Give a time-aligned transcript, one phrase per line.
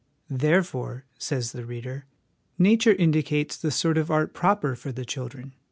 [0.31, 2.05] '"'Therefore,' says the reader,'
[2.67, 5.53] Nature indicates the sort of art proper for the children